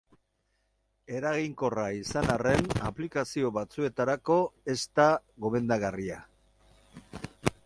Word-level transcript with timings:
Eraginkorra 1.17 1.83
izan 1.97 2.29
arren, 2.37 2.71
aplikazio 2.91 3.53
batzuetarako 3.61 4.41
ez 4.77 4.81
da 5.01 5.07
gomendagarria. 5.47 6.23